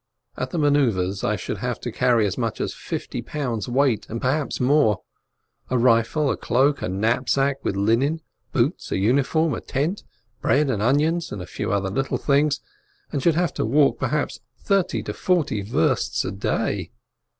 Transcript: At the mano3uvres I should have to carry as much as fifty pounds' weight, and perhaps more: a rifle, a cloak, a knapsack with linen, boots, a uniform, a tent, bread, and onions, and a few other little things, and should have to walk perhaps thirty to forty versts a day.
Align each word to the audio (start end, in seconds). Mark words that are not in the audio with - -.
At 0.35 0.49
the 0.49 0.57
mano3uvres 0.57 1.23
I 1.23 1.35
should 1.35 1.59
have 1.59 1.79
to 1.81 1.91
carry 1.91 2.25
as 2.25 2.35
much 2.35 2.59
as 2.59 2.73
fifty 2.73 3.21
pounds' 3.21 3.69
weight, 3.69 4.07
and 4.09 4.19
perhaps 4.19 4.59
more: 4.59 5.03
a 5.69 5.77
rifle, 5.77 6.31
a 6.31 6.37
cloak, 6.37 6.81
a 6.81 6.89
knapsack 6.89 7.63
with 7.63 7.75
linen, 7.75 8.21
boots, 8.51 8.91
a 8.91 8.97
uniform, 8.97 9.53
a 9.53 9.61
tent, 9.61 10.03
bread, 10.41 10.71
and 10.71 10.81
onions, 10.81 11.31
and 11.31 11.39
a 11.39 11.45
few 11.45 11.71
other 11.71 11.91
little 11.91 12.17
things, 12.17 12.61
and 13.11 13.21
should 13.21 13.35
have 13.35 13.53
to 13.53 13.63
walk 13.63 13.99
perhaps 13.99 14.39
thirty 14.57 15.03
to 15.03 15.13
forty 15.13 15.61
versts 15.61 16.25
a 16.25 16.31
day. 16.31 16.89